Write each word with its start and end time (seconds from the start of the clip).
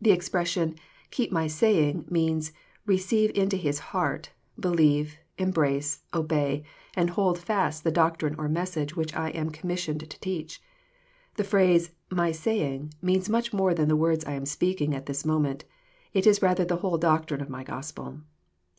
The 0.00 0.12
expression" 0.12 0.76
keep 1.16 1.30
my 1.30 1.46
saying," 1.46 2.06
means" 2.08 2.54
receive 2.86 3.30
into 3.34 3.58
his 3.58 3.80
heart, 3.92 4.30
believe, 4.58 5.18
embrace, 5.36 6.02
obey, 6.14 6.64
and 6.96 7.10
hold 7.10 7.38
fast 7.38 7.84
the 7.84 7.90
doctrine 7.90 8.34
or 8.38 8.48
message 8.48 8.96
which 8.96 9.12
I 9.14 9.28
am 9.28 9.50
commissioned 9.50 10.00
to 10.08 10.20
teach."— 10.20 10.62
The 11.36 11.44
phrase" 11.44 11.90
my 12.10 12.32
saying," 12.32 12.94
means 13.02 13.28
much 13.28 13.52
more 13.52 13.74
than 13.74 13.88
the" 13.90 13.96
words 14.04 14.24
I 14.24 14.32
am 14.32 14.46
speaking 14.46 14.94
at 14.94 15.04
this 15.04 15.22
moment." 15.22 15.64
It 16.14 16.26
is 16.26 16.40
rather 16.40 16.64
the 16.64 16.76
whole 16.76 16.96
doctrine 16.96 17.42
of 17.42 17.50
My 17.50 17.62
Gospel. 17.62 18.20